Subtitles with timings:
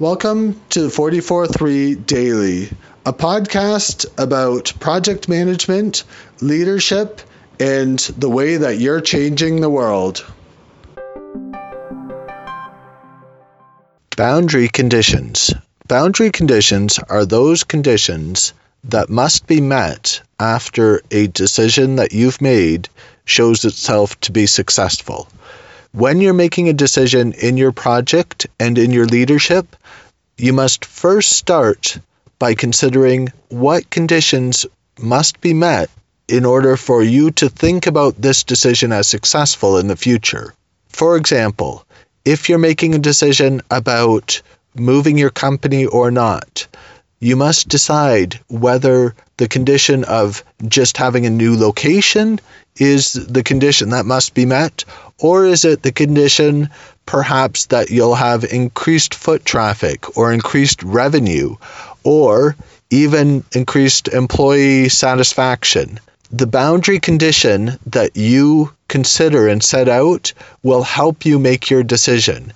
[0.00, 2.70] Welcome to the 44.3 Daily,
[3.04, 6.04] a podcast about project management,
[6.40, 7.20] leadership,
[7.58, 10.24] and the way that you're changing the world.
[14.16, 15.52] Boundary conditions.
[15.88, 18.52] Boundary conditions are those conditions
[18.84, 22.88] that must be met after a decision that you've made
[23.24, 25.26] shows itself to be successful.
[25.92, 29.74] When you're making a decision in your project and in your leadership,
[30.36, 31.98] you must first start
[32.38, 34.66] by considering what conditions
[34.98, 35.88] must be met
[36.28, 40.54] in order for you to think about this decision as successful in the future.
[40.90, 41.84] For example,
[42.24, 44.42] if you're making a decision about
[44.74, 46.66] moving your company or not,
[47.18, 52.38] you must decide whether the condition of just having a new location
[52.76, 54.84] is the condition that must be met,
[55.18, 56.70] or is it the condition
[57.06, 61.56] perhaps that you'll have increased foot traffic or increased revenue
[62.04, 62.56] or
[62.90, 65.98] even increased employee satisfaction?
[66.30, 72.52] The boundary condition that you consider and set out will help you make your decision.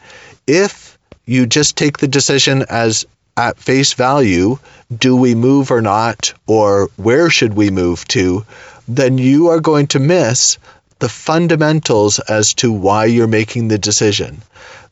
[0.47, 4.59] If you just take the decision as at face value,
[4.95, 8.45] do we move or not, or where should we move to,
[8.87, 10.59] then you are going to miss
[11.03, 14.41] the fundamentals as to why you're making the decision.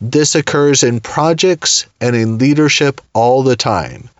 [0.01, 4.11] This occurs in projects and in leadership all the time.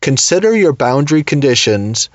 [0.00, 2.08] Consider your boundary conditions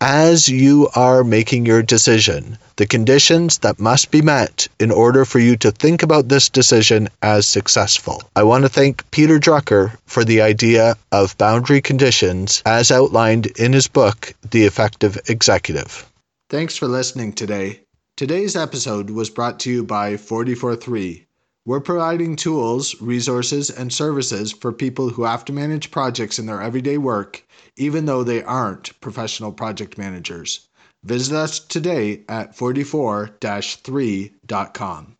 [0.00, 5.38] as you are making your decision, the conditions that must be met in order for
[5.38, 8.24] you to think about this decision as successful.
[8.34, 13.72] I want to thank Peter Drucker for the idea of boundary conditions as outlined in
[13.72, 16.10] his book, The Effective Executive.
[16.50, 17.83] Thanks for listening today.
[18.16, 21.26] Today's episode was brought to you by 443.
[21.64, 26.62] We're providing tools, resources, and services for people who have to manage projects in their
[26.62, 27.44] everyday work
[27.76, 30.68] even though they aren't professional project managers.
[31.02, 35.16] Visit us today at 44 3.com.